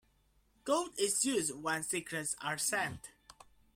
[0.63, 3.09] Code is used when secrets are sent.